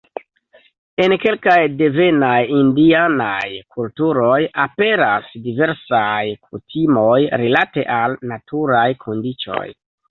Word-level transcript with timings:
En 1.03 1.13
kelkaj 1.25 1.57
devenaj 1.81 2.37
indianaj 2.61 3.45
kulturoj 3.77 4.41
aperas 4.67 5.31
diversaj 5.47 6.25
kutimoj 6.49 7.17
rilate 7.45 7.89
al 8.01 8.21
naturaj 8.35 8.87
kondiĉoj. 9.07 9.67